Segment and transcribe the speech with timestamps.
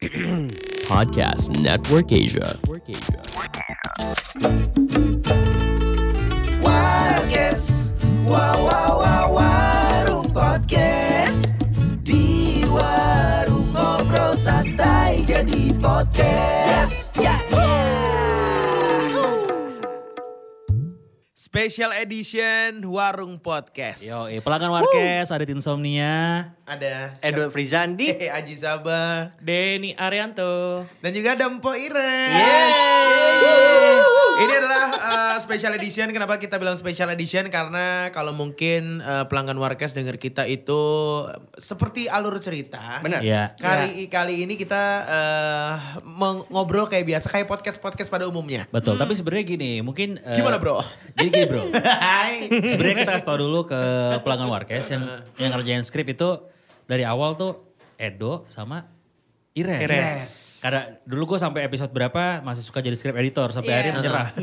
[0.88, 2.56] Podcast Network Asia.
[6.64, 7.92] Warkes,
[8.24, 11.52] wow wow wow warung podcast
[12.00, 16.69] di warung ngobrol santai jadi podcast.
[21.60, 24.00] Special edition Warung Podcast.
[24.00, 28.16] Yo, pelanggan Warkes, ada Insomnia, Ada Edo Frizandi.
[28.16, 29.36] Hehe, Aji Sabah.
[29.44, 30.88] Denny Arianto.
[31.04, 32.00] Dan juga ada Mpo adalah
[32.32, 32.99] uh,
[35.50, 36.06] special edition.
[36.14, 37.50] Kenapa kita bilang special edition?
[37.50, 40.78] Karena kalau mungkin uh, pelanggan Warkes dengar kita itu
[41.26, 43.02] uh, seperti alur cerita.
[43.02, 43.18] Benar.
[43.18, 43.58] Iya.
[43.58, 45.74] Kali kali ini kita uh,
[46.54, 48.70] ngobrol kayak biasa, kayak podcast podcast pada umumnya.
[48.70, 50.86] Betul, tapi sebenarnya gini, mungkin eh, Gimana, Bro?
[51.18, 51.62] Jadi gini, Bro.
[52.06, 52.46] Hai.
[52.70, 53.80] sebenarnya kita kasih tau dulu ke
[54.22, 55.02] pelanggan Warkes yang
[55.34, 56.46] yang ngerjain skrip itu
[56.86, 57.58] dari awal tuh
[57.98, 58.99] Edo sama
[59.56, 59.80] Ires.
[59.82, 60.18] Ires.
[60.60, 63.78] Karena dulu gue sampai episode berapa masih suka jadi script editor sampai Iya.
[63.80, 64.28] akhirnya menyerah.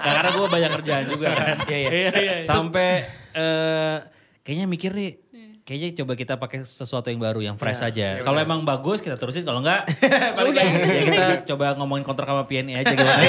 [0.00, 1.56] Nah, karena gue banyak kerjaan juga kan.
[1.68, 2.34] Iya, iya.
[2.44, 3.04] Sampai
[3.36, 3.96] eh,
[4.44, 5.10] kayaknya mikir nih
[5.70, 8.18] Kayaknya coba kita pakai sesuatu yang baru, yang fresh aja.
[8.26, 9.86] Kalau emang bagus kita terusin, kalau enggak
[10.58, 13.22] ya kita coba ngomongin kontrak sama PNI aja gimana.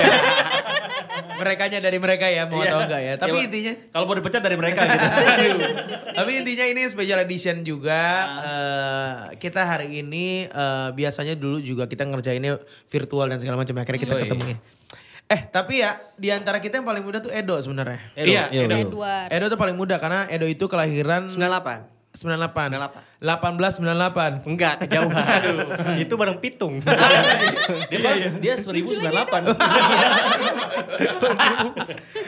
[1.42, 3.14] Merekanya dari mereka ya, mau atau enggak ya.
[3.18, 5.08] Tapi Ya, intinya kalau mau dipecat dari mereka gitu.
[6.22, 7.98] Tapi intinya ini special edition juga.
[7.98, 8.38] Ah.
[9.34, 13.74] Eh, kita hari ini eh, biasanya dulu juga kita ngerjainnya virtual dan segala macam.
[13.76, 14.58] Akhirnya kita ketemu ya.
[15.26, 18.04] Eh tapi ya di antara kita yang paling muda tuh Edo sebenarnya.
[18.14, 18.76] Edo, Iya, Edo.
[18.76, 19.28] Edward.
[19.32, 22.01] Edo tuh paling muda karena Edo itu kelahiran 98.
[22.12, 22.76] 98.
[22.76, 23.24] 98.
[23.24, 24.44] 1898.
[24.44, 25.16] Enggak, kejauhan.
[25.16, 25.64] Aduh,
[26.04, 26.84] itu bareng pitung.
[26.84, 29.08] Dia pas dia 1098.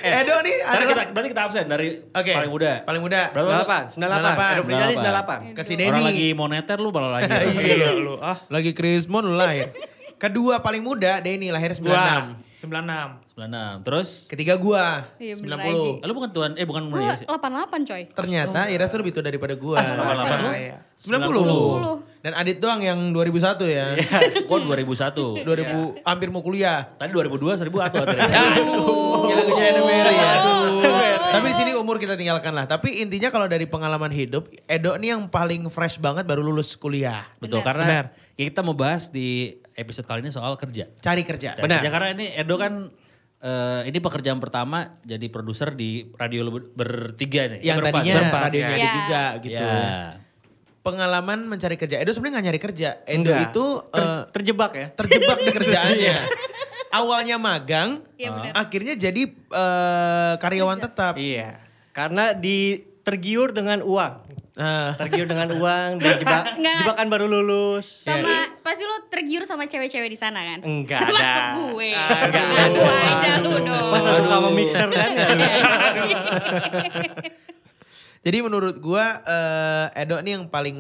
[0.04, 2.32] Edo nih adalah kita berarti kita absen dari Oke.
[2.32, 2.72] paling muda.
[2.88, 3.22] Paling muda.
[3.32, 3.78] Berapa?
[3.92, 4.56] 98, 98.
[4.56, 5.56] Edo Frizandi 98.
[5.56, 6.04] Ke si Orang Denny.
[6.04, 7.32] lagi moneter lu malah lagi.
[7.64, 8.16] Iya lu.
[8.20, 9.72] Ah, lagi Krismon lu lahir.
[10.16, 12.40] Kedua paling muda Denny lahir 96.
[12.60, 13.23] 96.
[13.34, 13.82] 96.
[13.82, 16.06] Terus Ketiga gua Iya, bener 90.
[16.06, 17.18] lu bukan tuan eh bukan Gue muda.
[17.18, 18.02] 88 coy.
[18.14, 19.82] Ternyata Iras tuh lebih tua daripada gua.
[19.82, 20.50] 88 lu?
[20.54, 20.78] iya.
[20.94, 22.22] 90.
[22.24, 23.98] Dan Adit doang yang 2001 ya.
[24.46, 25.42] Gua 2001.
[25.42, 26.86] 2000 hampir mau kuliah.
[26.94, 28.14] Tadi 2002 1000 atau ada.
[28.14, 30.32] Ya lagunya Mary ya.
[31.34, 32.70] Tapi di sini umur kita tinggalkan lah.
[32.70, 37.26] Tapi intinya kalau dari pengalaman hidup, Edo nih yang paling fresh banget baru lulus kuliah.
[37.42, 37.66] Betul Benar.
[37.66, 38.06] karena Benar.
[38.38, 40.86] kita mau bahas di episode kali ini soal kerja.
[41.02, 41.58] Cari kerja.
[41.58, 42.94] Cari kerja, karena ini Edo kan
[43.44, 47.60] eh, ini pekerjaan pertama jadi produser di radio bertiga nih.
[47.60, 48.00] Yang Berempat.
[48.00, 48.94] tadinya berempat, radionya ya.
[48.96, 49.68] Juga gitu.
[49.68, 49.84] Ya.
[50.84, 51.96] Pengalaman mencari kerja.
[51.96, 52.90] Edo sebenarnya gak nyari kerja.
[53.04, 53.40] Edo Enggak.
[53.52, 54.88] itu Ter- eh, terjebak ya.
[54.96, 56.18] terjebak di kerjaannya.
[56.94, 58.52] Awalnya magang, Iya benar.
[58.54, 61.16] akhirnya jadi eh, karyawan tetap.
[61.16, 61.58] Iya.
[61.92, 64.43] Karena di tergiur dengan uang.
[64.54, 66.78] Nah, Tergiur dengan uang dan jebak, Nggak.
[66.80, 68.06] jebakan baru lulus.
[68.06, 68.30] Sama
[68.62, 70.60] pasti lu tergiur sama cewek-cewek di sana kan?
[70.62, 71.58] Enggak Termasuk ada.
[71.58, 71.90] gue.
[71.92, 72.46] Ah, enggak.
[72.46, 73.90] Ngaku aja lu dong.
[73.90, 75.10] Masa suka sama mixer kan?
[78.24, 80.78] Jadi menurut gua eh, Edo nih yang paling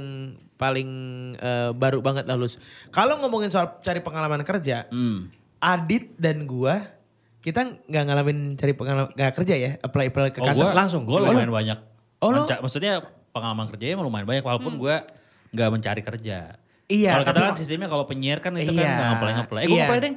[0.55, 0.89] paling
[1.35, 2.55] eh, baru banget lah lulus.
[2.87, 5.27] Kalau ngomongin soal cari pengalaman kerja, Hmm.
[5.59, 6.93] Adit dan gua
[7.39, 10.61] kita nggak ngalamin cari pengalaman nggak kerja ya, apply apply ke Oh, kantor.
[10.61, 11.03] gua langsung.
[11.03, 11.79] Gue lumayan banyak.
[12.19, 12.31] Oh?
[12.31, 15.03] Menca- maksudnya pengalaman kerjanya emang lumayan banyak walaupun gua
[15.49, 16.55] nggak mencari kerja.
[16.85, 18.79] Iya, Kalau kita tapi- kan sistemnya kalau penyiar kan itu Iya.
[18.79, 19.61] kan nggak ngeplay ngeplay.
[19.61, 19.83] Eh gue Iya.
[19.83, 20.15] ngeplay deng.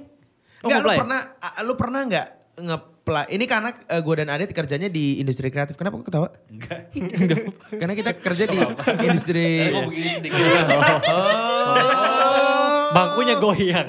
[0.56, 2.26] Oh, Nggak, lu pernah ah, lu pernah nggak
[2.59, 3.26] ngeplay?
[3.31, 5.75] Ini karena eh, gua dan Adit kerjanya di industri kreatif.
[5.75, 6.28] Kenapa kok ketawa?
[6.47, 6.81] Enggak.
[7.81, 8.59] Karena kita kerja di
[9.00, 10.43] industri Gue begini sedikit.
[12.88, 13.87] Bangkunya goyang.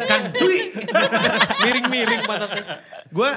[1.62, 2.64] Miring-miring pantatnya.
[3.08, 3.32] Gue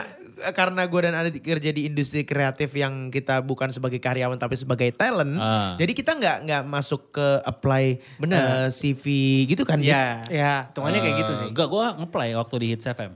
[0.50, 4.88] karena gue dan Adit kerja di industri kreatif yang kita bukan sebagai karyawan tapi sebagai
[4.90, 5.74] talent, Ah.
[5.74, 7.84] jadi kita nggak nggak masuk ke apply
[8.16, 8.66] Benar.
[8.66, 9.04] eh, CV
[9.46, 9.78] gitu kan?
[9.78, 10.24] Iya.
[10.26, 10.54] Ya.
[10.66, 11.48] Hitungannya kayak gitu sih.
[11.48, 13.12] Enggak, gue ngeplay waktu di Hits FM.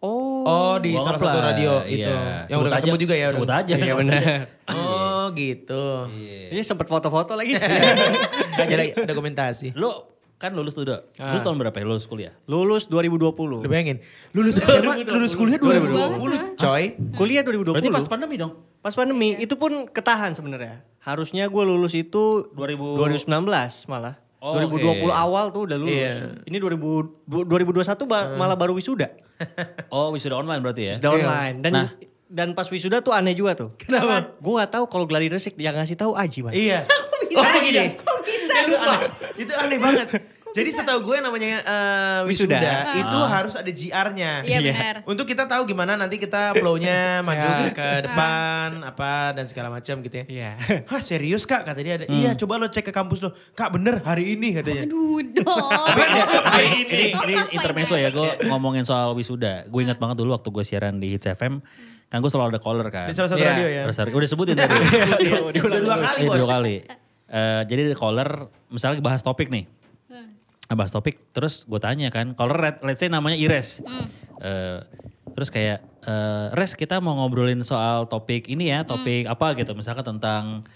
[0.00, 0.40] Oh.
[0.42, 2.48] Oh di Gua salah ngeplay, satu radio itu, iya.
[2.48, 3.26] yang udah Sebut gak sebut aja- juga ya.
[3.28, 3.58] Sebut udah.
[3.58, 3.74] aja.
[3.76, 4.16] Iya benar.
[4.16, 4.36] aja.
[4.70, 5.84] Oh gitu.
[6.48, 7.52] Ini sempet foto-foto lagi.
[8.56, 9.76] Ada dokumentasi.
[9.76, 9.90] Lu
[10.40, 11.12] kan lulus tuh, Dok.
[11.14, 12.32] Lulus tahun berapa ya lulus kuliah?
[12.46, 13.60] Lulus 2020.
[13.60, 14.00] Udah bayangin,
[14.32, 16.84] lulus SMA, lulus kuliah 2020 coy.
[17.12, 17.76] Kuliah 2020.
[17.76, 18.56] Berarti pas pandemi dong?
[18.80, 20.80] Pas pandemi itu pun ketahan sebenarnya.
[20.98, 23.28] Harusnya gue lulus itu 2000 2019
[23.86, 24.16] malah.
[24.40, 25.12] Oh, 2020 oke.
[25.12, 25.92] awal tuh udah lulus.
[25.92, 26.40] Iya.
[26.42, 29.12] Ini 2000, 2021 ba- malah baru wisuda.
[29.88, 30.92] Oh wisuda online berarti ya?
[30.96, 31.56] Wisuda online.
[31.60, 31.88] Dan Nah.
[32.24, 33.76] dan pas wisuda tuh aneh juga tuh.
[33.76, 34.32] Kenapa?
[34.40, 36.56] Gue gak tahu kalau gladi resik yang ngasih tahu Aji man.
[36.56, 36.88] Iya.
[37.38, 37.94] Oh gini.
[37.94, 38.54] Kok bisa?
[38.64, 38.98] Itu aneh,
[39.36, 40.08] itu aneh banget.
[40.50, 42.74] Jadi setahu gue namanya eh, wisuda, Wisuda.
[42.98, 44.42] itu harus ada GR-nya.
[44.42, 44.94] Iya benar.
[45.06, 50.10] Untuk kita tahu gimana nanti kita flow-nya maju ke depan apa dan segala macam gitu
[50.10, 50.24] ya.
[50.26, 50.50] Iya.
[50.90, 51.62] Hah serius kak?
[51.62, 52.10] Kata dia ada.
[52.10, 53.30] Iya coba lo cek ke kampus lo.
[53.54, 54.90] Kak bener hari ini katanya.
[54.90, 55.46] Aduh dong.
[55.86, 58.02] Tapi ini, ini intermezzo ini?
[58.02, 59.70] ya, gue ngomongin soal wisuda.
[59.70, 61.62] Gue ingat banget dulu waktu gue siaran di Hits FM,
[62.10, 63.06] kan gue selalu ada caller kan.
[63.06, 63.54] Di salah satu Iya.
[63.54, 63.82] radio ya.
[63.86, 64.74] Hari- udah sebutin tadi.
[65.62, 66.38] Udah dua kali Iya, bos.
[66.42, 66.76] dua kali.
[67.30, 69.70] Eh, jadi ada caller, misalnya bahas topik nih.
[70.66, 73.82] Nah, bahas topik, terus gue tanya kan, caller red, let's say namanya Ires.
[74.42, 74.78] Eh,
[75.34, 79.74] terus kayak, eh, Res kita mau ngobrolin soal topik ini ya, topik apa gitu.
[79.78, 80.66] Misalkan tentang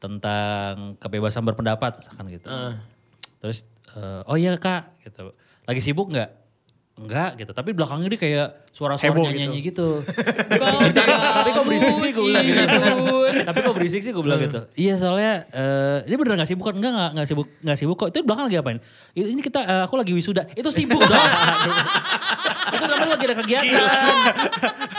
[0.00, 2.46] tentang kebebasan berpendapat, misalkan gitu.
[3.38, 5.34] Terus, eh, oh iya kak, gitu.
[5.66, 6.30] Lagi sibuk nggak?
[7.00, 10.04] Enggak gitu, tapi belakangnya dia kayak suara-suara nyanyi gitu.
[10.60, 12.76] Kau tapi kok berisik sih gue bilang gitu.
[13.48, 14.60] Tapi kok berisik sih gue bilang gitu.
[14.76, 16.76] Iya soalnya eh ini bener gak sibuk kan?
[16.76, 18.08] Enggak enggak, enggak sibuk enggak sibuk kok.
[18.10, 18.78] Itu belakang lagi apain?
[19.12, 20.44] "I- Ini kita eh, aku lagi wisuda.
[20.52, 21.08] Itu sibuk dong.
[22.70, 24.14] itu namanya lagi ada kegiatan.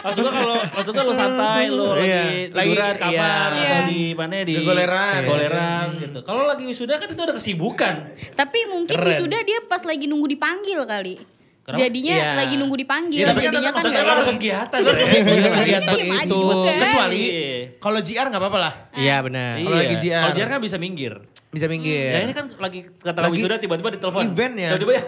[0.02, 2.24] Maksudnya kalau maksudnya lu santai, lu lagi Iya.
[2.50, 3.30] tiduran Lagi- kamar iya.
[3.30, 3.78] atau Iya.
[3.86, 5.20] di mana di Kegoleran.
[5.22, 6.20] Kegoleran gitu.
[6.24, 7.94] Kalau lagi wisuda kan itu ada kesibukan.
[8.34, 9.08] Tapi mungkin Keren.
[9.08, 11.16] wisuda dia pas lagi nunggu dipanggil kali.
[11.62, 11.78] Kenapa?
[11.78, 12.32] Jadinya Iya.
[12.36, 13.18] lagi nunggu dipanggil.
[13.18, 14.80] Iya, tapi kan jadinya tetap- kan tetap ada kegiatan.
[14.82, 15.52] Tetap ya.
[15.54, 16.42] kegiatan Iya, itu.
[16.66, 17.60] Kecuali Iya.
[17.78, 18.74] kalau GR nggak apa-apa lah.
[18.94, 19.52] Iya benar.
[19.60, 20.02] Kalau lagi Iya.
[20.02, 20.22] JR.
[20.22, 21.14] Kalau JR kan bisa minggir.
[21.48, 22.10] Bisa minggir.
[22.10, 24.24] Ya ini kan lagi kata Lagi wisuda tiba-tiba ditelepon.
[24.26, 24.70] event ya.
[24.72, 25.04] Tiba-tiba ya.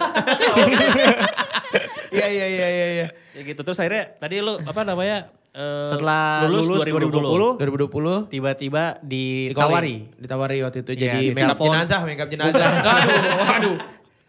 [2.12, 2.86] Iya iya iya iya.
[2.94, 3.06] iya.
[3.34, 9.50] ya gitu terus akhirnya tadi lu apa namanya eh, Setelah lulus 2020, 2020 Tiba-tiba di
[9.50, 10.06] ditawari.
[10.14, 11.66] ditawari waktu itu Iya, jadi di make up telepon.
[11.68, 12.62] jenazah, make up jenazah.
[12.62, 13.10] Aduh,
[13.50, 13.76] aduh.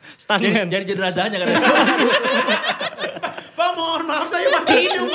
[0.06, 0.68] Jadi, Standan.
[0.70, 1.62] jadi jenazahnya katanya.
[3.56, 5.08] Pak mohon maaf saya masih hidup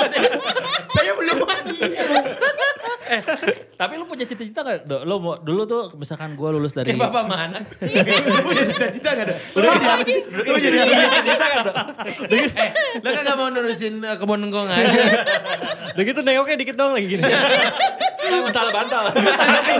[0.91, 1.77] saya belum mati.
[3.11, 3.21] Eh,
[3.75, 4.87] tapi lu punya cita-cita gak?
[4.87, 5.03] Do?
[5.03, 6.95] Lu mau, dulu tuh misalkan gue lulus dari...
[6.95, 7.59] Kayak bapak mana?
[8.31, 9.35] Lu punya cita-cita gak ada?
[9.35, 10.19] Lu jadi apa sih?
[10.31, 10.87] Lu jadi apa?
[10.87, 11.63] punya cita-cita gak?
[12.31, 12.35] Do?
[12.39, 12.69] Eh,
[13.03, 15.01] lu kagak mau nurusin eh, kebun ngkong aja.
[15.95, 17.23] Udah gitu nengoknya dikit doang lagi gini.
[18.51, 19.03] Salah bantal.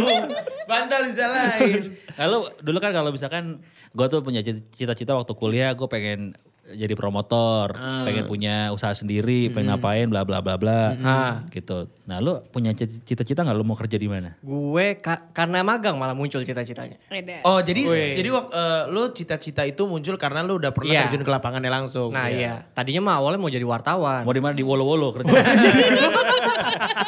[0.72, 1.82] Bantal disalahin.
[2.20, 7.74] Lalu dulu kan kalau misalkan gue tuh punya cita-cita waktu kuliah gue pengen jadi promotor,
[8.06, 10.94] pengen punya usaha sendiri, pengen ngapain bla bla bla bla.
[10.98, 11.34] Ah.
[11.50, 11.90] Gitu.
[12.06, 14.40] Nah, lu punya cita-cita nggak lu mau kerja di mana?
[14.40, 16.96] Gue ka- karena magang malah muncul cita-citanya.
[17.44, 18.14] Oh jadi Wih.
[18.16, 21.02] jadi eh, lu cita-cita itu muncul karena lu udah pernah Iya.
[21.08, 22.14] terjun ke lapangannya langsung.
[22.14, 24.24] Nah iya, tadinya mah awalnya mau jadi wartawan.
[24.24, 25.28] Mau di mana di Wolo Wolo kerja?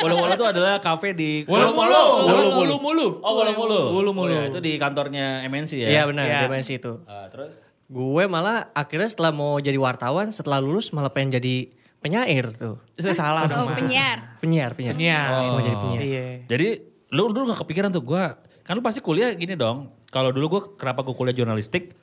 [0.03, 1.71] Wolo Wolo itu adalah kafe di Wolo.
[1.71, 2.03] Wolo
[2.51, 3.07] Molo Molo.
[3.23, 3.79] Oh Wolo.
[3.95, 4.27] Wolo Molo.
[4.27, 5.87] Oh, ya, itu di kantornya MNC ya.
[5.89, 6.93] Iya benar, di MNC itu.
[7.07, 7.53] Ah, terus
[7.93, 11.69] Gue malah akhirnya setelah mau jadi wartawan, setelah lulus malah pengen jadi
[12.01, 12.81] penyair tuh.
[12.97, 13.77] Salah Oh dong.
[13.77, 14.41] penyiar.
[14.41, 14.93] Penyiar, penyiar.
[14.93, 15.29] Penyiar.
[15.47, 16.01] Mau jadi penyiar.
[16.01, 16.25] Iya.
[16.49, 16.67] Jadi
[17.13, 19.93] lu dulu gak kepikiran tuh gua kan lu pasti kuliah gini dong.
[20.09, 21.93] Kalau dulu gua kenapa gua kuliah jurnalistik?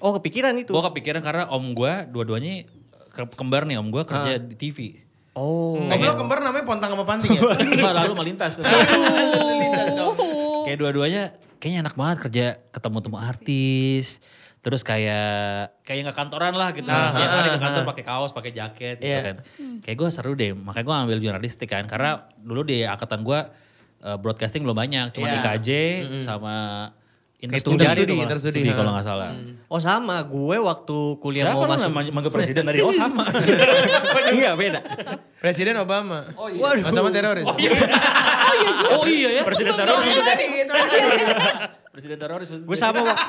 [0.00, 0.72] Oh kepikiran itu.
[0.72, 2.64] Gua kepikiran karena om gua dua-duanya
[3.12, 5.04] ke- kembar nih om gua kerja di TV.
[5.34, 5.76] Oh.
[5.76, 7.42] Oh, lu kembar namanya Pontang sama Panting ya?
[8.00, 8.56] Lalu melintas.
[10.64, 11.22] Kayak dua-duanya
[11.58, 14.18] kayaknya enak banget kerja ketemu-temu artis.
[14.64, 16.88] Terus kayak kayak nggak kantoran lah gitu.
[16.88, 19.20] Setiap hari ke kantor pakai kaos, pakai jaket gitu Iya.
[19.20, 19.36] kan.
[19.84, 20.56] Kayak gue seru deh.
[20.56, 21.84] Makanya gue ambil jurnalistik kan.
[21.84, 23.40] Karena dulu di angkatan gue
[24.00, 25.12] uh, broadcasting belum banyak.
[25.12, 25.44] Cuma Iya.
[25.44, 25.68] IKJ
[26.24, 26.54] sama
[27.34, 28.24] Interstudi itu tuh malah.
[28.24, 28.76] Interstudi, Studi ha.
[28.80, 29.36] kalau nggak salah.
[29.68, 31.92] Oh sama, gue waktu kuliah Siapa mau masuk.
[31.92, 33.28] namanya manggil presiden dari oh sama.
[34.32, 34.80] Enggak beda.
[35.44, 36.32] Presiden Obama.
[36.40, 36.64] Oh iya.
[36.64, 36.88] Waduh.
[36.88, 37.44] Sama teroris.
[37.44, 40.08] Oh iya ya presiden teroris.
[40.08, 41.83] Itu tadi, itu tadi.
[41.94, 42.50] Presiden teroris.
[42.50, 43.14] Gue sama waktu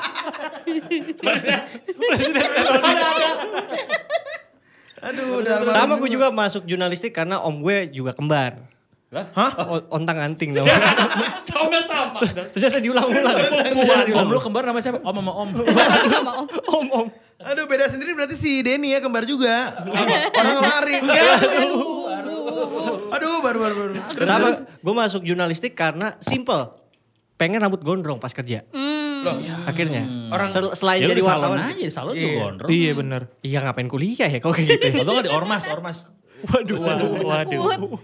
[5.06, 8.58] Aduh, udah sama gue juga masuk jurnalistik karena om gue juga kembar.
[9.14, 9.54] Hah?
[9.86, 10.82] Ontang anting namanya.
[11.46, 12.18] Tahu nggak sama?
[12.26, 13.38] Ternyata diulang-ulang.
[14.18, 14.98] Om lu kembar namanya siapa?
[14.98, 15.48] Om sama om.
[16.10, 16.46] Sama om.
[16.82, 17.06] om om.
[17.38, 19.78] Aduh beda sendiri berarti si Denny ya kembar juga.
[20.34, 21.02] Orang kemarin.
[23.14, 23.92] Aduh baru baru baru.
[24.26, 26.85] Sama gue masuk jurnalistik karena simple.
[27.36, 28.64] Pengen rambut gondrong pas kerja.
[28.70, 29.20] Hmm.
[29.22, 30.06] Loh, Akhirnya.
[30.30, 31.58] Orang- Sel- selain Ya jadi udah salon wartawan.
[31.66, 32.22] aja, di salon Iya.
[32.22, 32.68] tuh gondrong.
[32.70, 33.22] Iya bener.
[33.40, 34.84] Iya ngapain kuliah ya kok kayak gitu.
[34.86, 35.02] ya?
[35.02, 35.98] Atau nggak di ormas, ormas.
[36.46, 36.78] Waduh.
[36.78, 37.08] Waduh.
[37.18, 38.00] Takut.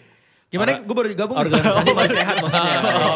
[0.48, 0.70] gimana?
[0.78, 1.36] Gue baru gabung.
[1.38, 2.72] Organisasi paling sehat maksudnya.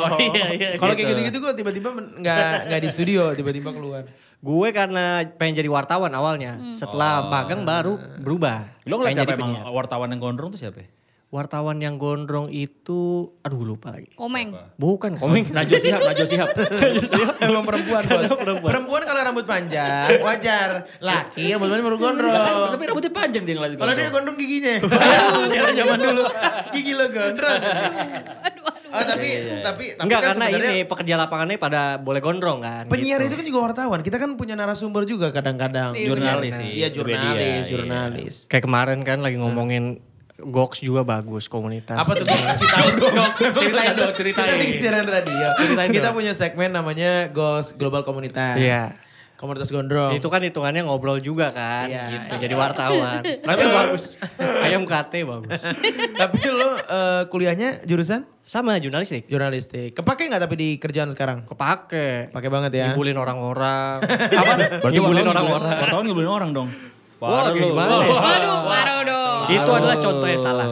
[0.06, 0.68] Oh, iya iya.
[0.74, 1.12] Kalau kayak Gitu.
[1.18, 4.08] gitu-gitu gue tiba-tiba men- nggak nggak di studio, tiba-tiba keluar.
[4.38, 5.04] Gue karena
[5.34, 6.56] pengen jadi wartawan awalnya.
[6.72, 8.72] Setelah magang baru berubah.
[8.84, 10.80] Lo ngeliat siapa emang wartawan yang gondrong tuh siapa?
[11.26, 14.14] Wartawan yang gondrong itu, aduh lupa lagi.
[14.14, 14.54] Komeng.
[14.78, 15.50] Bukan komeng.
[15.58, 16.48] Najwa Sihab, Najwa Sihab.
[17.42, 18.30] Emang perempuan bos.
[18.62, 19.02] Perempuan.
[19.02, 20.86] kalau rambut panjang wajar.
[21.02, 22.30] Laki rambut panjang baru gondrong.
[22.70, 24.74] Tapi rambutnya panjang dia ngeliat Kalau dia gondrong giginya.
[25.54, 26.24] Jangan zaman dulu.
[26.70, 27.58] Gigi lo gondrong.
[28.46, 28.90] Aduh, aduh.
[28.94, 29.28] Ah, tapi
[29.60, 32.84] tapi tapi Enggak kan karena sebenarnya ini pekerja lapangannya pada boleh gondrong kan.
[32.86, 33.34] penyiar gitu.
[33.34, 34.00] itu kan juga wartawan.
[34.06, 35.98] Kita kan punya narasumber juga kadang-kadang.
[35.98, 36.70] Iya, Jurnalis sih.
[36.70, 37.66] Iya jurnalis, media, iya.
[37.66, 38.34] jurnalis.
[38.46, 40.05] Kayak kemarin kan lagi ngomongin
[40.36, 41.96] Gox juga bagus komunitas.
[41.96, 43.16] Apa tuh kasih tahu dong.
[43.56, 44.48] Ceritain dong, ceritain.
[44.52, 45.48] Kita di siaran radio.
[45.56, 48.60] Ceritain Kita punya segmen namanya Ghost Global Komunitas.
[48.60, 49.00] Iya.
[49.34, 50.12] Komunitas Gondrong.
[50.12, 52.08] Itu kan hitungannya ngobrol juga kan, Iya.
[52.08, 52.34] gitu.
[52.38, 53.20] Jadi wartawan.
[53.20, 54.16] Tapi bagus.
[54.36, 55.60] Ayam kate bagus.
[56.20, 59.24] Tapi lo eh, kuliahnya jurusan Sama jurnalistik.
[59.26, 59.92] jurnalistik.
[59.92, 61.44] Kepake nggak tapi di kerjaan sekarang?
[61.44, 62.30] Kepake.
[62.30, 62.86] Pakai banget ya.
[62.92, 64.00] Ngibulin orang-orang.
[64.40, 64.52] Apa?
[64.80, 65.72] Berarti Ngibulin orang-orang.
[65.82, 66.68] wartawan ngibulin orang dong.
[67.16, 67.72] Wah, lu.
[67.72, 68.12] gimana ya?
[68.12, 69.40] Waduh, parah dong.
[69.48, 70.66] Itu adalah contoh yang salah.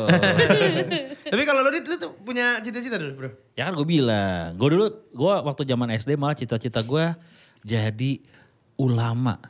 [1.33, 3.31] Tapi kalau lo Dit, lu tuh punya cita-cita dulu bro?
[3.57, 7.17] Ya kan gue bilang, gue dulu, gue waktu zaman SD malah cita-cita gue
[7.65, 8.21] jadi
[8.77, 9.41] ulama.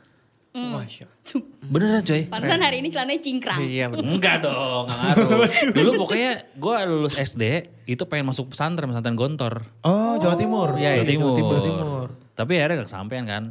[0.55, 1.43] Masya Allah.
[1.67, 2.21] Beneran coy.
[2.31, 3.59] Pantesan hari ini celananya cingkrang.
[3.59, 4.07] Iya bener.
[4.07, 5.51] Enggak dong, gak ngaruh.
[5.75, 7.43] Dulu pokoknya gue lulus SD,
[7.91, 9.67] itu pengen masuk pesantren, pesantren Gontor.
[9.83, 10.79] Oh Jawa Timur.
[10.79, 11.35] Jawa Timur.
[11.35, 12.07] Jawa Timur.
[12.39, 13.43] Tapi akhirnya gak kesampean kan.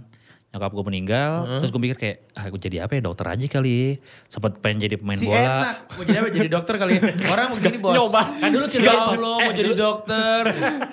[0.55, 3.99] Nyokap gue meninggal, terus gue mikir kayak, ah gue jadi apa ya dokter aja kali.
[4.31, 5.35] Sempat pengen jadi pemain Si bola.
[5.37, 5.77] enak.
[5.91, 6.29] Mau jadi apa?
[6.31, 7.03] Jadi dokter kali ya.
[7.27, 7.91] Orang begini bos.
[7.91, 8.23] Nyoba.
[8.39, 10.43] Kan dulu Ya cerita Allah mau jadi dokter.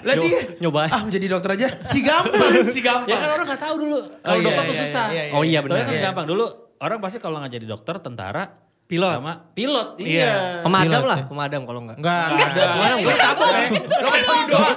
[0.01, 0.41] Lah Nyoba- dia.
[0.58, 0.82] nyoba.
[0.89, 1.68] Ah menjadi dokter aja.
[1.86, 2.53] Si gampang.
[2.65, 3.98] si Ya kan orang gak tahu dulu.
[4.18, 5.06] Kalau iya, dokter tuh iya, susah.
[5.08, 5.86] iya, iya, Oh iya benar.
[5.86, 6.01] kan Iya.
[6.10, 6.25] gampang.
[6.25, 6.46] Dulu
[6.82, 8.44] orang pasti kalau nggak jadi dokter, tentara,
[8.89, 9.13] Pilot.
[9.13, 9.88] sama pilot.
[10.01, 10.10] Iya.
[10.10, 10.32] Iya.
[10.65, 11.25] Pemadam Pilot lah, ya.
[11.30, 11.98] pemadam kalau enggak.
[12.01, 12.25] Enggak.
[12.27, 12.63] Enggak ada.
[12.98, 13.30] Gue ya.
[14.01, 14.75] Lo kan doang.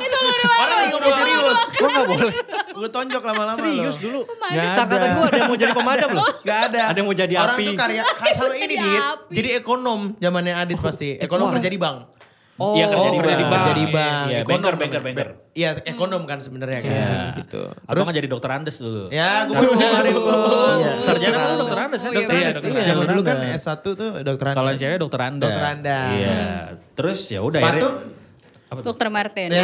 [0.55, 1.59] Orang lagi ngomong serius.
[1.73, 2.35] Gua enggak boleh.
[2.75, 4.02] Gue tonjok lama-lama Serius lo.
[4.02, 4.21] dulu.
[4.26, 5.14] Nggak Sangkatan ada.
[5.14, 6.26] gua ada yang mau jadi pemadam loh.
[6.49, 6.81] Gak ada.
[6.90, 7.64] Ada yang mau jadi Orang api.
[7.64, 8.02] tuh karya
[8.35, 9.02] sama ini Jadi Dit.
[9.33, 11.09] Jadi ekonom zamannya Adit pasti.
[11.16, 11.99] Ekonom kerja di bank.
[12.54, 13.50] Oh, Iya, kerja di kerja di bank.
[13.50, 13.62] bank.
[13.64, 14.25] Kerja di bank.
[14.25, 15.28] Iya, Ekonom banker, banker, banker.
[15.54, 16.90] Iya ekonom kan sebenarnya kan.
[16.90, 17.14] Iya.
[17.37, 17.62] Gitu.
[17.66, 19.02] Atau nggak jadi dokter Andes dulu.
[19.09, 20.37] Ya gue baru kemarin gue.
[21.00, 22.07] Sarjana kan dokter Andes kan?
[22.07, 22.54] Oh, iya, Dokter Andes.
[22.57, 23.59] Iya, Iya, zaman dulu kan Andes.
[23.61, 24.57] S1 tuh dokter Andes.
[24.57, 25.43] Kalau yang cewek dokter Anda.
[25.43, 25.99] Dokter Anda.
[26.12, 26.38] Iya.
[26.95, 27.88] Terus ya udah Sepatu?
[28.75, 28.90] Apa tuh?
[28.90, 29.49] Dokter Martin.
[29.54, 29.62] Ya.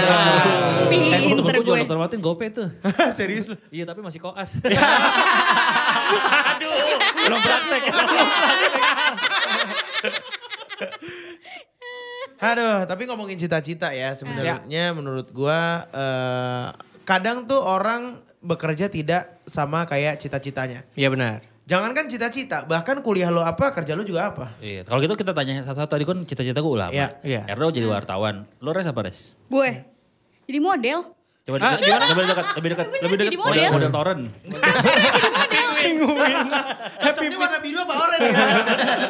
[0.86, 2.70] Tapi temen pinter gue dokter Martin gope tuh.
[3.18, 3.58] Serius lu?
[3.74, 4.56] Iya tapi masih koas.
[6.54, 6.70] Aduh.
[7.26, 7.82] Belum praktek.
[12.40, 16.72] Aduh, tapi ngomongin cita-cita ya sebenarnya menurut gua eh,
[17.04, 20.88] kadang tuh orang bekerja tidak sama kayak cita-citanya.
[20.96, 21.49] Iya benar.
[21.70, 24.58] Jangankan cita-cita, bahkan kuliah lo apa, kerja lo juga apa.
[24.58, 24.82] Iya.
[24.82, 26.90] Kalau gitu kita tanya satu-satu tadi kan cita-cita gue ulama.
[26.90, 27.22] Iya.
[27.22, 27.46] Iya.
[27.46, 28.42] Erdo jadi wartawan.
[28.58, 29.38] Lo res apa res?
[29.46, 29.86] Gue.
[30.50, 31.14] Jadi model.
[31.46, 32.04] Coba dekat, gimana?
[32.10, 33.30] Lebih dekat, lebih dekat, lebih dekat.
[33.30, 33.90] jadi Model, model.
[33.94, 34.18] model
[35.82, 36.48] torrent.
[36.96, 38.46] Cocoknya warna biru apa oranye ya?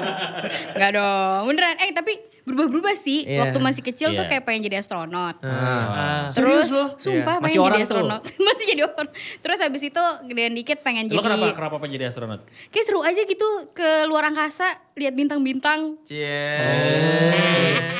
[0.74, 1.76] Enggak dong, beneran.
[1.78, 3.22] Eh tapi berubah-berubah sih.
[3.22, 3.46] Iya.
[3.46, 4.30] Waktu masih kecil tuh Iya.
[4.32, 5.38] kayak pengen jadi astronot.
[5.40, 6.26] Ah.
[6.32, 6.84] Terus Serius lo?
[6.96, 7.42] sumpah Iya.
[7.42, 7.94] Masih pengen orang jadi tuh.
[7.94, 8.22] astronot.
[8.48, 9.08] masih jadi orang.
[9.38, 12.40] Terus habis itu gedean dikit pengen Lo jadi kenapa kenapa pengen jadi astronot?
[12.68, 16.00] Kayak seru aja gitu ke luar angkasa, lihat bintang-bintang.
[16.02, 16.34] Cie.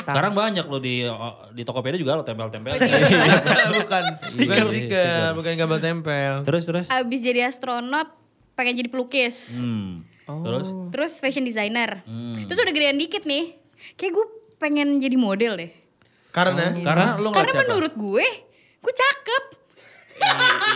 [0.01, 1.05] Sekarang banyak lo di
[1.53, 2.75] di Tokopedia juga lo tempel-tempel.
[2.75, 4.03] bukan,
[4.35, 6.33] bukan stiker, bukan kabel tempel.
[6.43, 6.85] Terus terus.
[6.89, 8.09] Habis jadi astronot,
[8.53, 9.61] pengen jadi pelukis.
[9.61, 10.03] Hmm.
[10.23, 10.67] Terus?
[10.89, 12.03] Terus fashion designer.
[12.45, 13.57] Terus udah gedean dikit nih.
[13.93, 14.25] Kayak gue
[14.57, 15.71] pengen jadi model deh.
[16.29, 17.63] Karena Karena lo Karena siapa?
[17.65, 18.25] menurut gue,
[18.77, 19.43] gue cakep.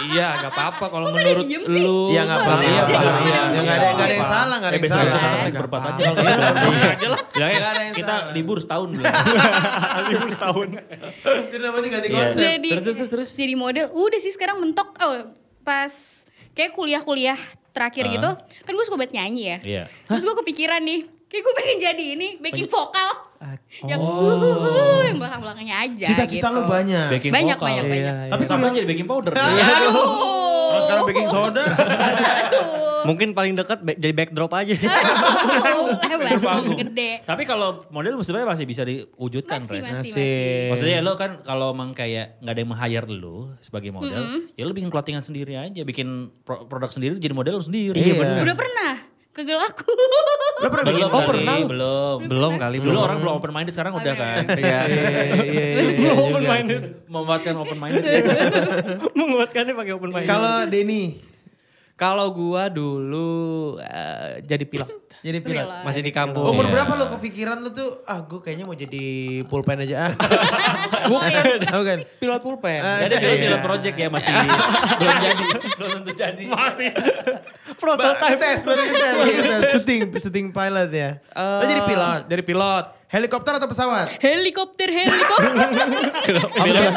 [0.10, 2.10] iya, gak apa-apa kalau menurut lu.
[2.10, 2.64] ya nggak apa-apa.
[2.66, 2.90] Iya, Ya Pak.
[2.90, 5.06] nggak ada, nggak ada yang salah, nggak ada Eh yang salah.
[5.06, 6.54] besok naik berempat aja kalau nggak salah.
[6.56, 7.22] Berempat aja lah.
[7.32, 7.54] Yang
[7.94, 9.14] kita libur setahun bilang.
[10.10, 10.68] libur setahun.
[11.46, 12.18] Itu namanya ganti Iya.
[12.18, 12.40] konsep.
[12.42, 13.30] Jadi Terus, terus, terus, terus.
[13.38, 13.86] jadi model.
[13.94, 14.90] Udah sih sekarang mentok.
[14.98, 15.30] Oh,
[15.62, 15.94] pas
[16.52, 17.38] kayak kuliah-kuliah
[17.76, 18.12] terakhir Ah.
[18.16, 18.30] gitu.
[18.64, 19.58] Kan gue suka banget nyanyi ya.
[19.60, 19.84] Iya.
[20.08, 21.02] Terus gue kepikiran nih.
[21.26, 23.12] Kayak gue pengen jadi ini, backing vokal.
[23.84, 24.64] Yang Oh.
[24.64, 26.56] uh, yang belakang-belakangnya aja Cita-cita gitu.
[26.56, 27.06] lo banyak.
[27.12, 27.68] Baking Banyak, vokal.
[27.68, 28.14] banyak, banyak.
[28.16, 29.32] Iya, Tapi Sama aja jadi baking powder.
[29.36, 29.92] Aduh.
[30.86, 31.64] Sekarang baking soda.
[31.66, 33.04] Aduh.
[33.06, 34.74] Mungkin paling dekat jadi backdrop aja.
[35.66, 36.78] Aduh, lebar Berpanggung.
[36.80, 37.22] gede.
[37.22, 40.36] Tapi kalau model sebenarnya masih bisa diwujudkan, Masih, masih, Masih.
[40.70, 44.74] Maksudnya lo kan kalau emang kayak nggak ada yang meng-hire lo sebagai model, ya lo
[44.74, 46.08] bikin clothingan sendiri aja, bikin
[46.42, 47.94] pro- produk sendiri jadi model lo sendiri.
[47.96, 48.42] Iya, bener.
[48.42, 48.92] Udah pernah
[49.36, 49.92] ke gelaku.
[50.64, 51.68] Lo pernah Belum kali, pernah lu?
[51.68, 52.18] belum.
[52.32, 54.44] belum kali Dulu orang belum open minded, sekarang udah kan.
[54.56, 55.92] Iya, iya, iya, iya.
[56.00, 56.82] Belum open minded.
[57.12, 58.04] Memanfaatkan open minded.
[59.20, 60.28] Menguatkannya pakai open mind.
[60.32, 61.35] Kalau Denny
[61.96, 63.32] kalau gua dulu
[63.80, 64.92] eh, jadi pilot.
[65.26, 65.64] jadi pilot.
[65.64, 65.84] Pilot.
[65.88, 66.44] Masih di kampung.
[66.46, 66.74] Umur Iya.
[66.76, 69.06] berapa lo kepikiran lo tuh, ah gue kayaknya mau jadi
[69.48, 70.14] pulpen aja ah.
[71.10, 71.58] Bukan.
[71.72, 72.00] Tahu kan?
[72.20, 72.80] Pilot pulpen.
[72.80, 73.40] Ah, Jadi Iya.
[73.42, 74.32] pilot project ya masih
[75.00, 76.44] belum jadi, belum tentu jadi.
[76.46, 76.90] Masih.
[77.74, 79.16] Prototype tes, baru tes.
[79.74, 81.10] Syuting, syuting pilot ya.
[81.32, 82.22] Lo jadi pilot.
[82.28, 82.86] Dari pilot.
[83.06, 84.20] Helikopter atau pesawat?
[84.20, 85.48] Helikopter, helikopter.
[86.60, 86.94] pilot,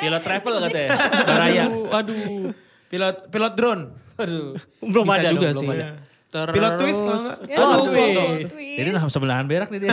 [0.00, 0.90] pilot travel katanya.
[1.22, 1.62] Baraya.
[1.64, 2.50] Aduh, aduh.
[2.90, 3.82] Pilot pilot drone.
[4.20, 4.54] Aduh.
[4.92, 5.66] Belum Bisa ada juga dong, sih.
[5.66, 5.88] belum ada.
[6.30, 7.38] Terus, Pilot twist kalau enggak?
[7.42, 8.54] Ya, Plot plot twist.
[8.54, 9.90] Jadi nah sebelahan berak nih dia.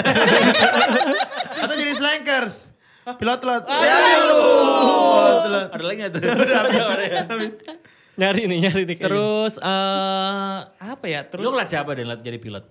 [1.65, 2.55] Atau jadi slankers?
[3.17, 3.63] Pilot pilot.
[3.65, 5.33] Ya, aduh.
[5.41, 5.67] Pilot.
[5.73, 6.21] Ada lagi nggak tuh?
[8.17, 8.97] Nyari nih, nyari nih.
[9.01, 11.25] Terus eh apa ya?
[11.25, 12.65] Terus Lu ngeliat siapa deh jadi pilot?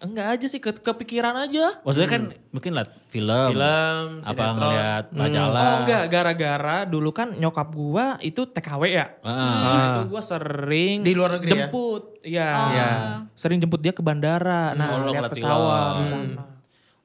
[0.00, 1.82] Enggak aja sih ke- kepikiran aja.
[1.82, 3.48] Maksudnya kan mungkin liat film.
[3.50, 4.54] Film, Apa sinetron.
[4.56, 5.72] ngeliat Oh majalah.
[5.80, 9.06] enggak, gara-gara dulu kan nyokap gua itu TKW ya.
[9.20, 9.34] Ah.
[9.34, 11.66] Nah, itu gua sering Di luar negeri ya?
[11.66, 12.02] jemput.
[12.20, 12.48] Iya.
[12.48, 12.68] Oh.
[12.68, 12.88] Iya.
[13.34, 14.70] Sering jemput dia ke bandara.
[14.70, 16.42] Oh, Nah, lo lihat ngeliat pesawat di sana.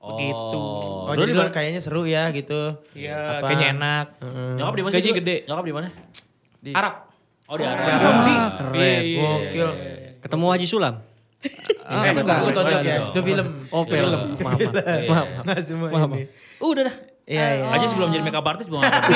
[0.03, 0.59] Begitu.
[0.59, 1.51] Oh, Oh, jadi di lu mana?
[1.51, 2.75] kayaknya seru ya gitu.
[2.91, 4.05] Iya, kayaknya enak.
[4.53, 4.97] Nyokap di mana sih?
[5.00, 5.35] Gaji gede.
[5.45, 5.88] Nyokap di mana?
[6.71, 6.93] Arab.
[7.43, 7.85] Oh di Arab.
[7.97, 8.35] Saudi.
[8.53, 8.75] Keren.
[8.75, 9.19] Iya, iya.
[9.19, 9.69] Gokil.
[10.19, 10.95] Ketemu Haji Sulam.
[11.93, 12.38] Eh, enggak.
[12.41, 12.97] aku tonjok Enggak ya.
[12.97, 13.12] dong.
[13.13, 13.47] Itu film.
[13.69, 14.19] Oh, film.
[14.41, 14.59] Maaf,
[15.07, 15.27] maaf.
[15.45, 15.62] Maaf.
[15.67, 16.21] Semua ini.
[16.57, 16.95] Udah dah.
[17.23, 17.65] Iya, iya.
[17.71, 19.15] Aja sebelum jadi makeup artist gue ngapain.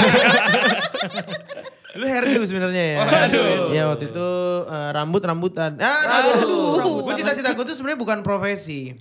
[1.97, 2.97] Lu hairdo sebenarnya ya.
[3.03, 3.73] Aduh.
[3.75, 4.27] Ya waktu itu
[4.63, 5.75] eh, rambut-rambutan.
[5.75, 7.03] Aduh.
[7.03, 8.95] Gue cita-cita gue tuh sebenarnya bukan profesi.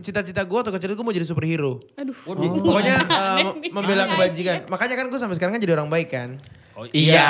[0.00, 1.84] Cita-cita gue atau kecil gue mau jadi superhero.
[2.00, 2.16] Aduh.
[2.64, 4.72] Pokoknya eh, membela kebajikan.
[4.72, 6.40] Makanya kan gue sampai sekarang kan jadi orang baik kan.
[6.76, 7.24] Oh, Iya.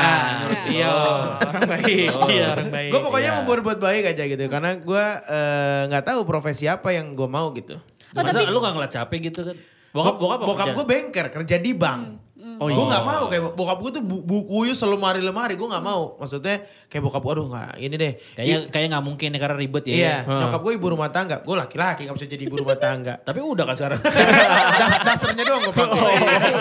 [0.67, 0.67] Iya.
[0.67, 0.91] Iya,
[1.39, 1.87] orang baik.
[2.35, 2.91] Iya, orang baik.
[2.91, 3.37] Gue pokoknya Iya.
[3.39, 4.43] mau berbuat baik aja gitu.
[4.51, 7.79] Karena gue eh, nggak tahu profesi apa yang gue mau gitu.
[8.11, 9.57] Masa lu gak ngeliat capek gitu kan?
[9.95, 12.27] Bokap, bokap, bokap gue banker kerja di bank.
[12.57, 12.89] Oh gue iya.
[12.89, 16.17] nggak mau kayak bokap gue tuh bu bukuyu selemari-lemari gue nggak mau.
[16.17, 18.13] Maksudnya kayak bokap gue aduh nggak ini deh.
[18.33, 19.95] Kayaknya kayak nggak mungkin ya karena ribet ya.
[19.95, 21.37] Iya, nyokap gue ibu rumah tangga.
[21.41, 23.15] Gue laki-laki gak bisa jadi ibu rumah tangga.
[23.27, 24.01] Tapi udah kan sekarang.
[24.81, 26.15] Das- Dasternya doang gue pakai.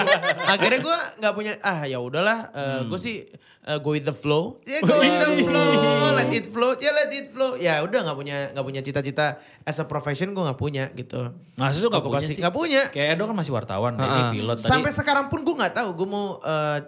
[0.55, 2.39] Akhirnya gue nggak punya ah ya udahlah.
[2.85, 3.25] gue sih
[3.65, 4.61] eh, go with the flow.
[4.63, 5.71] Ya go with the flow,
[6.13, 6.71] let it flow.
[6.75, 7.55] Ya let it flow.
[7.55, 9.27] Ya udah nggak punya nggak punya cita-cita
[9.61, 11.33] as a profession gue nggak punya gitu.
[11.55, 12.37] Masa lu gak Aku punya sih?
[12.37, 12.81] nggak punya.
[12.91, 14.31] Kayak Edo kan masih wartawan, kayak Ha-ha.
[14.31, 14.69] pilot tadi.
[14.69, 16.79] Sampai sekarang pun gue nggak tahu gue mau eh,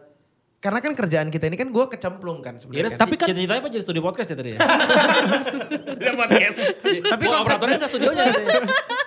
[0.57, 2.89] karena kan kerjaan kita ini kan gue kecemplung kan sebenarnya.
[2.89, 2.97] Kan.
[2.97, 4.59] tapi kan cita-citanya apa jadi studio podcast ya tadi ya?
[7.07, 8.25] Tapi Wah, konsep- operatornya ke studionya.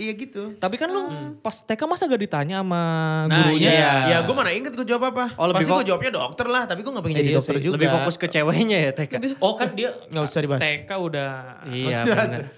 [0.00, 0.56] Iya gitu.
[0.56, 1.04] Tapi kan lu
[1.44, 2.80] pas TK masa gak ditanya sama
[3.28, 3.68] Nah, gurunya?
[3.68, 3.92] iya.
[4.08, 5.36] Ya gue mana inget gue jawab apa.
[5.36, 6.64] Oh, lebih Pasti gue jawabnya dokter lah.
[6.64, 7.74] Tapi gue gak pengen jadi Iya dokter sih, juga.
[7.76, 9.12] Lebih fokus ke ceweknya ya TK.
[9.38, 10.60] Oh kan dia Gak usah dibahas.
[10.64, 11.30] TK udah
[11.68, 12.00] Iya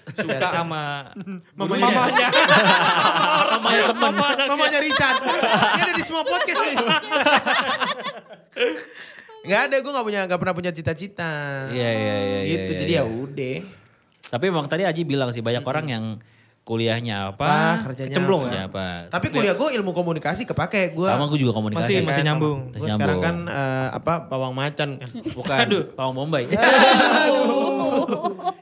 [0.07, 1.11] suka sama
[1.59, 1.83] Mamanya.
[1.83, 2.27] mamanya.
[3.59, 4.11] Mamanya temen.
[4.47, 5.19] Mamanya Richard.
[5.19, 6.75] Ini ada di semua podcast nih.
[9.43, 11.67] Gak ada, gue gak punya, gak pernah punya cita-cita.
[11.67, 12.39] Iya, iya, iya.
[12.47, 13.03] Gitu, iya, jadi iya.
[13.03, 13.57] ya udah.
[14.31, 16.03] Tapi emang tadi Aji bilang sih banyak orang yang
[16.63, 18.59] kuliahnya apa, Apa, kerjanya kecemplung apa.
[18.65, 18.85] apa.
[19.11, 20.95] Tapi kuliah gue ilmu komunikasi kepake.
[20.95, 21.83] Gue Sama gue juga komunikasi.
[21.83, 22.07] Masih- kan.
[22.07, 22.59] masih nyambung.
[22.71, 25.09] Masih Gue sekarang kan eh, apa pawang macan kan.
[25.37, 26.47] Bukan, Pawang Bombay.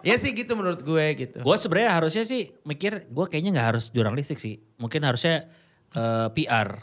[0.02, 1.38] ya sih gitu menurut gue gitu.
[1.40, 4.58] gue sebenarnya harusnya sih mikir, gue kayaknya nggak harus jurnalistik sih.
[4.76, 5.46] Mungkin harusnya
[5.92, 6.82] eh, PR.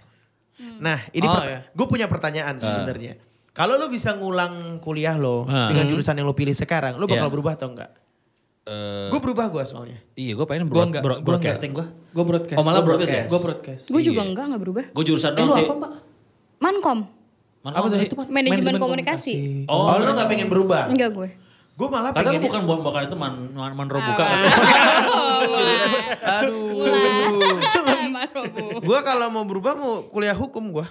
[0.79, 1.67] Nah ini Oh, iya.
[1.69, 3.19] gue punya pertanyaan sebenarnya.
[3.51, 5.67] Kalau lo bisa ngulang kuliah lo Ah.
[5.67, 7.35] dengan jurusan yang lo pilih sekarang, lo bakal Iya.
[7.35, 7.91] berubah atau enggak?
[8.69, 9.97] Eh, Gue berubah gue soalnya.
[10.13, 11.57] iya, gue pengen Gua broad, enggak, broad- gua enggak.
[11.57, 11.87] broadcasting gue.
[12.13, 12.59] Gue broadcast.
[12.59, 13.25] Oh, malah Gua broadcast ya?
[13.25, 13.85] Gue broadcast.
[13.87, 14.29] Gue juga Iya.
[14.29, 14.85] enggak, enggak berubah.
[14.91, 15.65] Gue jurusan Eh, doang lu sih.
[15.65, 15.93] apa, Mbak?
[16.59, 17.01] Mankom,
[17.59, 17.99] Mana Apa tuh?
[18.29, 19.35] manajemen komunikasi.
[19.67, 20.87] Oh, lo gak pengen berubah?
[20.87, 21.29] Enggak gue.
[21.75, 22.43] Gue malah Karena pengen.
[22.45, 24.25] bukan bukan bukan itu man, man, manro buka.
[26.39, 26.87] Aduh.
[28.09, 28.63] Marobu.
[28.89, 30.87] gue kalau mau berubah mau kuliah hukum gue.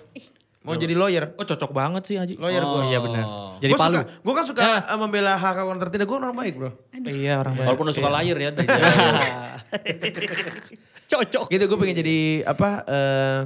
[0.68, 1.32] Mau jadi lawyer.
[1.34, 2.36] Oh cocok banget sih Haji.
[2.36, 2.76] Lawyer gue.
[2.76, 2.84] Oh.
[2.84, 3.24] Iya benar.
[3.58, 3.96] Jadi Gua palu.
[4.04, 6.06] Gue kan suka eh, membela hak orang tertindak.
[6.06, 6.70] Gue orang baik bro.
[6.92, 7.68] Iya orang baik.
[7.72, 8.50] Walaupun lu suka layar ya.
[8.52, 8.68] dari-
[11.08, 11.44] Cocok.
[11.48, 13.40] Gitu gue pengen jadi apa eh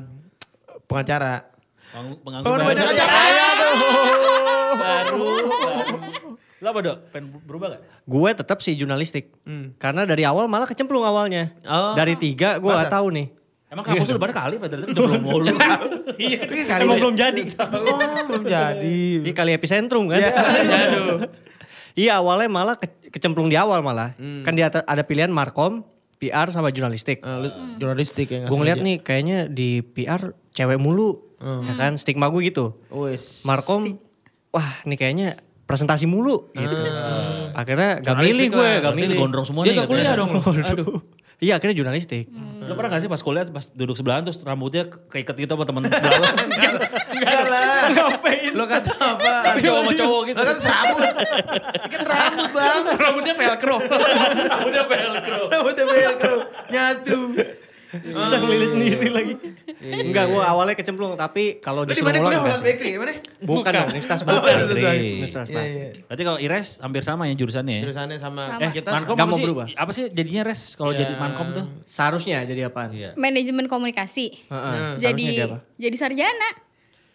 [0.83, 1.45] pengacara.
[1.91, 2.65] Peng- Pengangguran.
[2.65, 3.13] Banyak acara.
[4.73, 4.73] Baru.
[4.73, 5.21] baru.
[6.57, 6.97] Lo apa dok?
[7.09, 7.81] Pengen berubah gak?
[8.03, 9.31] Gue tetap sih jurnalistik.
[9.77, 11.53] Karena dari awal malah kecemplung awalnya.
[11.63, 11.93] Oh.
[11.93, 13.27] Dari tiga gue gak tahu nih.
[13.71, 15.47] Emang kampus lu pada kali pada itu belum mulu.
[16.21, 16.43] Iya.
[16.43, 17.01] Kali Emang ya.
[17.01, 17.41] belum jadi.
[17.71, 18.99] Oh, belum jadi.
[19.23, 20.19] Ini kali epicentrum kan.
[21.91, 24.11] Iya awalnya malah ke- kecemplung di awal malah.
[24.43, 25.83] Kan dia ada ada pilihan markom,
[26.17, 27.19] PR sama jurnalistik.
[27.19, 28.43] Eh, lu jurnalistik ya.
[28.43, 30.19] Gue ngeliat nih kayaknya di PR
[30.51, 31.31] cewek mulu.
[31.39, 32.75] Ya kan stigma gue gitu.
[32.87, 33.43] Wes.
[33.43, 33.97] Markom,
[34.51, 35.27] wah nih kayaknya
[35.63, 36.75] presentasi mulu gitu.
[37.53, 39.15] Akhirnya gak milih gue, gak milih.
[39.15, 39.79] digondrong semua Dia nih.
[39.79, 40.31] gak kuliah dong.
[40.43, 40.99] Aduh.
[41.41, 42.29] Iya akhirnya jurnalistik.
[42.61, 45.81] Lo pernah gak sih pas kuliah pas duduk sebelahan terus rambutnya keikat gitu sama temen
[45.89, 46.27] sebelah lo?
[46.37, 47.81] Enggak lah.
[47.89, 48.51] Ngapain?
[48.53, 49.57] Lo kata apa?
[49.57, 50.37] Cowok sama cowok gitu.
[50.37, 51.01] Lo kata serabut.
[51.01, 52.83] Ini kan rambut bang.
[52.93, 53.75] Rambutnya velcro.
[54.53, 55.39] Rambutnya velcro.
[55.49, 56.35] Rambutnya velcro.
[56.69, 57.19] Nyatu.
[58.15, 59.33] Bisa milih sendiri lagi.
[59.81, 61.13] Enggak, gue awalnya kecemplung.
[61.13, 62.65] Tapi kalau di Holland enggak sih.
[62.65, 62.91] Bakery?
[62.95, 63.13] Mana?
[63.43, 64.19] Bukan dong, Universitas.
[64.23, 65.87] Universitas Iya, iya.
[66.07, 67.83] Berarti kalau Ires hampir sama ya jurusannya ya?
[67.83, 68.43] Jurusannya sama.
[68.47, 68.63] Sama.
[68.63, 69.65] Eh, kita Mankom Gak apa mau berubah.
[69.73, 71.03] Apa sih jadinya Res kalau Ya.
[71.03, 71.65] jadi Mankom tuh?
[71.85, 72.91] Seharusnya jadi apaan?
[72.91, 73.11] Iya.
[73.15, 74.47] Manajemen komunikasi.
[74.47, 75.57] Heeh, Jadi jadi apa?
[75.75, 76.49] jadi sarjana.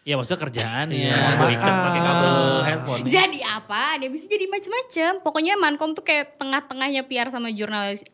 [0.06, 1.10] Iya maksudnya kerjaan ya.
[1.50, 3.00] Ikat pakai kabel handphone.
[3.10, 3.98] Jadi apa?
[3.98, 5.18] Dia bisa jadi macem-macem.
[5.18, 8.06] Pokoknya Mankom tuh kayak tengah-tengahnya PR sama jurnalis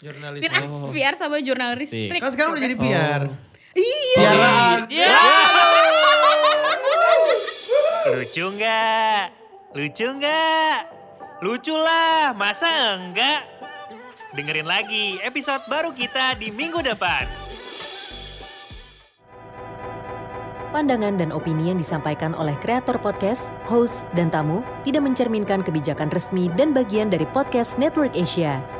[0.00, 0.40] Jurnalis.
[0.48, 0.64] PR,
[0.96, 2.16] PR sama jurnalistik.
[2.16, 3.22] Kan sekarang udah jadi PR.
[4.16, 4.78] Piaraan.
[8.08, 9.22] Lucu nggak?
[9.76, 10.76] Lucu nggak?
[11.44, 13.44] Lucu lah, masa enggak?
[14.32, 17.28] Dengerin lagi episode baru kita di minggu depan.
[20.70, 26.46] Pandangan dan opini yang disampaikan oleh kreator podcast, host, dan tamu tidak mencerminkan kebijakan resmi
[26.54, 28.79] dan bagian dari podcast Network Asia.